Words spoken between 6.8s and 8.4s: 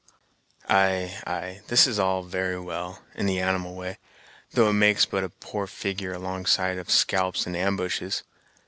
scalps and ambushes.